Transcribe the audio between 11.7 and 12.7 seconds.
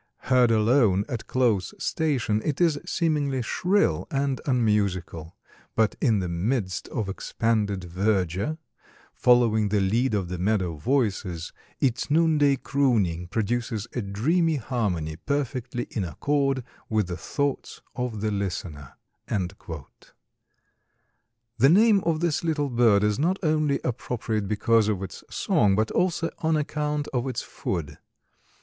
its noonday